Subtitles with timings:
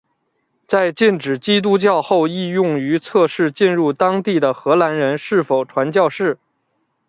[0.67, 6.39] 在禁止基督教后亦用于测试进入当地的荷兰人是否传教士。